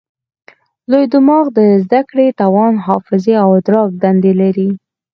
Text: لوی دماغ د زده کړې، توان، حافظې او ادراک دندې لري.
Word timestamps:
لوی 0.91 1.05
دماغ 1.13 1.45
د 1.57 1.59
زده 1.83 2.01
کړې، 2.09 2.27
توان، 2.39 2.73
حافظې 2.85 3.33
او 3.43 3.49
ادراک 3.59 3.89
دندې 4.03 4.33
لري. 4.41 4.69